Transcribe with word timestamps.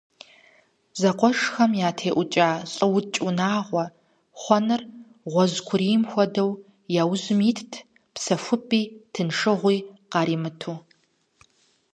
Зэкъуэшхэм 0.99 1.71
ятеӀукӀа 1.89 2.49
«лӀыукӀ 2.73 3.17
унагъуэ» 3.27 3.85
хъуэныр 4.41 4.81
гъуэжькуийм 5.31 6.03
хуэдэу, 6.11 6.51
я 7.01 7.03
ужьым 7.11 7.39
итт, 7.49 7.73
псэхупӀи 8.13 8.81
тыншыгъуи 9.13 9.77
къаримыту. 10.11 10.73